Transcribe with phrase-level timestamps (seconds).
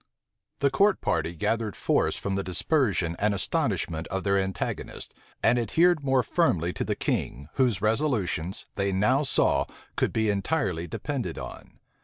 [0.61, 6.03] The court party gathered force from the dispersion and astonishment of their antagonists, and adhered
[6.03, 11.77] more firmly to the king, whose resolutions, they now saw, could be entirely depended on.